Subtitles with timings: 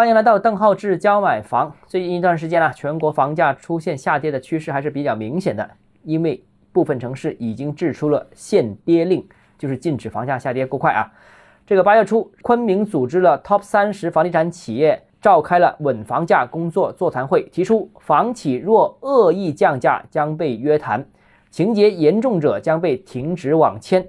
[0.00, 1.76] 欢迎来到邓浩志教买房。
[1.86, 5.70] 最近一段时间啊，全国房价出现下跌的趋势还是比较明显的，
[6.04, 6.42] 因为
[6.72, 9.28] 部分城市已经制出了限跌令，
[9.58, 11.12] 就是禁止房价下跌过快啊。
[11.66, 21.06] 这个八月初，昆明组织了 Top 三十房地产企业召开了稳房价工作座谈会，提出房企若恶意降价将被约谈，
[21.50, 24.08] 情节严重者将被停止网签。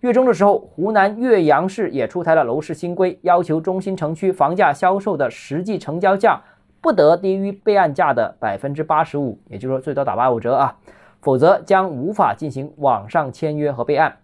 [0.00, 6.40] 月中的时候，湖南岳阳市也出台了楼市新规，要求中心城区房价销售的实际成交价
[6.80, 10.76] 不得低于备案价的百分之八十五，也就是说最多打八五折啊，
[11.20, 14.16] 否则将无法进行网上签约和备案。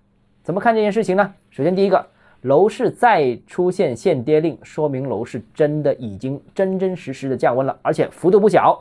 [0.45, 1.35] 怎么看这件事情呢？
[1.51, 2.07] 首先，第一个，
[2.43, 8.81] 楼市再出现限跌令，说明楼市真的已经真真实实的降温了，而且幅度不小。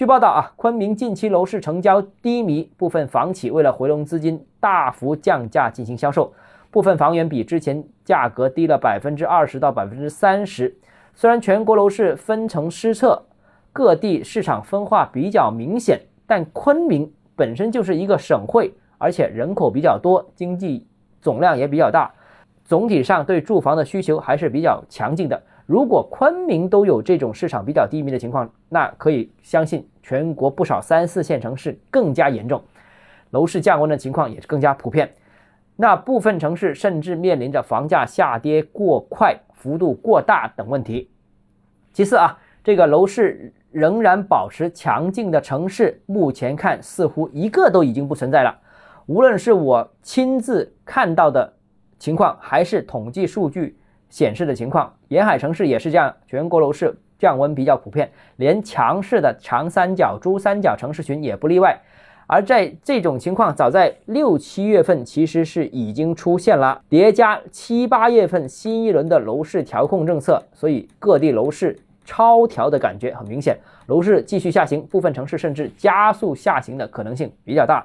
[0.00, 6.32] 据报道啊，昆明近期楼市成交低迷，部分房企为了回笼资金，大幅降价进行销售，
[6.70, 10.74] 部分房源比之前价格低了百分之二十到百分之三十。
[11.14, 13.26] 虽然全国楼市分城施策，
[13.74, 20.86] 各地市场分化比较明显，但昆明本身就是一个省会，而且人口比较多，经济
[21.20, 22.10] 总量也比较大，
[22.64, 25.42] 总体上对住房的需求还是比较强劲的。
[25.70, 32.60] 如果昆明都有这种市场比较低迷的情况，那可以相信全国不少三四线城市更加严重，
[33.30, 35.08] 楼市降温的情况也是更加普遍。
[35.76, 41.08] 那部分城市甚至面临着房价下跌过快、幅度过大等问题。
[41.92, 48.58] 其次啊，这个楼市仍然保持强劲的城市，目前看似乎一个都已经不存在了。
[49.06, 51.52] 无论是我亲自看到的
[51.96, 53.76] 情况，还是统计数据。
[54.10, 61.80] 显示的情况，沿海城市也是这样，全国楼市降温比较普遍，连强势的长三角、珠三角城市群也不例外。
[62.26, 77.84] 而在这种情况，早在六七月份其实是已经出现了，叠加七八月份新一轮的楼市调控政策，所以各地楼市超调的感觉很明显，楼市继续下行，部分城市甚至加速下行的可能性比较大。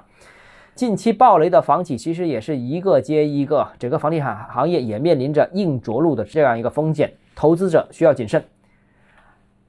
[0.76, 8.44] 近期暴雷的房企其实也是一个接一个，整个房地产行业也面临着硬着陆的这样一个风险，投资者需要谨慎。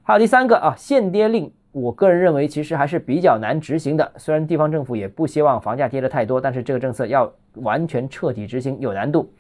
[0.03, 4.12] 还有第三个啊，限跌令，我个人认为其实还是比较难执行的。
[4.18, 9.31] 虽然地方政府也不希望房价跌得太多，但是这个政策要完全彻底执行有难度。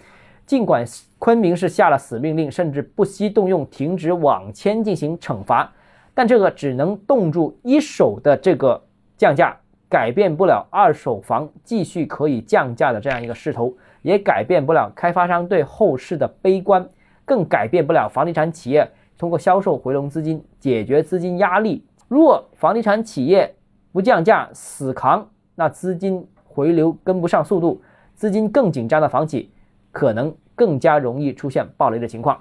[0.45, 0.85] 尽管
[1.19, 5.69] 昆明是下了死命令，甚至不惜动用停止网签进行惩罚，
[6.13, 8.81] 但这个只能冻住一手的这个
[9.17, 9.57] 降价。
[9.89, 16.87] 改变不了二手房继续可以降价的这样一个势头，也改变不了开发商对后市的悲观，
[17.23, 21.85] 更改变不了房地产企业通过销售回笼资金解决资金压力。
[22.07, 23.55] 若房地产企业
[23.91, 27.81] 不降价死扛，那资金回流跟不上速度，
[28.13, 29.51] 资金更紧张的房企
[29.91, 32.39] 可能更加容易出现暴雷的情况。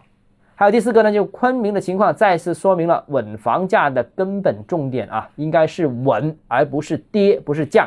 [0.58, 7.86] 还有第四个呢，就昆明的情况再次说明了稳房价的根本重点啊，应该是稳而不是跌，不是降。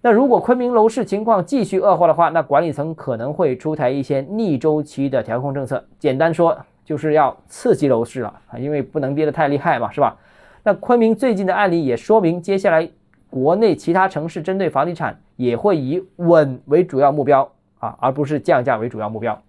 [0.00, 5.84] 那如果昆明楼市情况继续恶化的话，那管理层可能会出台一些逆周期的调控政策。
[5.98, 10.16] 简单说，就是要刺激楼市了啊，因为不能跌得太厉害嘛，是吧？
[10.62, 12.88] 那昆明最近的案例也说明，接下来
[13.28, 17.50] 国内其他城市针对房地产也会以稳为主要目标
[17.80, 19.42] 啊，而不是降价为主要目标。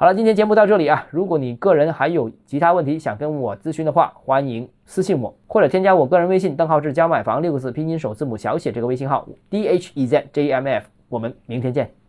[0.00, 1.06] 好了，今天节目到这里啊。
[1.10, 10.86] 如果你个人还有其他问题想跟我咨询的话，欢迎私信我，或者添加我个人微信“邓浩志教买房”六个字拼音首字母小写这个微信号 d h e z j m f。
[11.10, 11.99] 我们明天见。